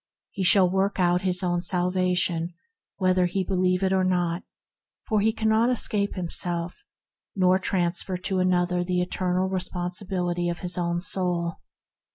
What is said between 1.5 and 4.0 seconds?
salvation whether he believe it